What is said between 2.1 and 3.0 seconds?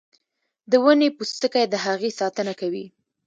ساتنه کوي